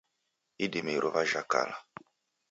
[0.65, 1.75] Idime iruwa jhakala.